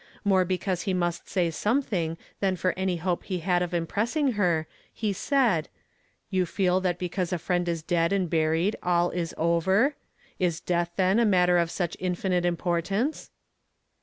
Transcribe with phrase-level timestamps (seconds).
[0.23, 4.31] More because he must say something than for any hope he had of impress ing
[4.31, 9.93] her, he said:—'^ "You feel that because a friend is dead and »tT f '\<'™?
[10.41, 13.29] I^ death, then, a matter of such mhnite importance?"